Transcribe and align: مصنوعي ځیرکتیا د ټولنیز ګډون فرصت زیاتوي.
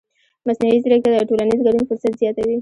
مصنوعي 0.47 0.77
ځیرکتیا 0.83 1.11
د 1.13 1.21
ټولنیز 1.29 1.59
ګډون 1.65 1.83
فرصت 1.89 2.13
زیاتوي. 2.21 2.57